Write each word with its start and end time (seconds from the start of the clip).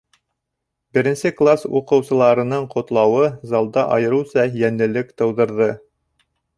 Беренсе 0.97 1.31
класс 1.41 1.67
уҡыусыларының 1.81 2.67
ҡотлауы 2.73 3.29
залда 3.55 3.87
айырыуса 3.99 4.49
йәнлелек 4.59 5.17
тыуҙырҙы. 5.21 5.75